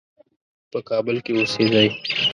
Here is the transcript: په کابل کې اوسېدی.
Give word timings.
په 0.71 0.79
کابل 0.89 1.17
کې 1.25 1.31
اوسېدی. 1.35 1.87